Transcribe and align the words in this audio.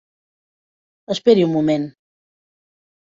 Esperi 1.15 1.45
un 1.47 1.53
moment. 1.57 1.85